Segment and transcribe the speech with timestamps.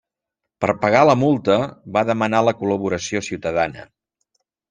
[0.63, 1.57] Per pagar la multa,
[1.97, 3.87] va demanar la col·laboració ciutadana.